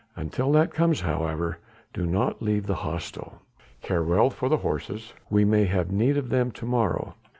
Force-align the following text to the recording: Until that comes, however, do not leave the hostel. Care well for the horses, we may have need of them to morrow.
Until 0.15 0.51
that 0.53 0.73
comes, 0.73 1.01
however, 1.01 1.59
do 1.93 2.07
not 2.07 2.41
leave 2.41 2.65
the 2.65 2.73
hostel. 2.81 3.39
Care 3.83 4.01
well 4.01 4.31
for 4.31 4.49
the 4.49 4.57
horses, 4.65 5.13
we 5.29 5.45
may 5.45 5.65
have 5.65 5.91
need 5.91 6.17
of 6.17 6.29
them 6.29 6.49
to 6.53 6.65
morrow. 6.65 7.13